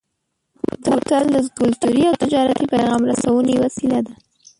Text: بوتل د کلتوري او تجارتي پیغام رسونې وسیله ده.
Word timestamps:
بوتل 0.83 1.23
د 1.33 1.37
کلتوري 1.59 2.03
او 2.09 2.15
تجارتي 2.23 2.65
پیغام 2.73 3.01
رسونې 3.11 3.55
وسیله 3.63 3.99
ده. 4.05 4.13